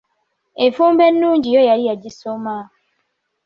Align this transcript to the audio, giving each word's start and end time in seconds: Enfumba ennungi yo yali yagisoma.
Enfumba 0.63 1.03
ennungi 1.09 1.47
yo 1.55 1.61
yali 1.69 1.83
yagisoma. 1.89 2.55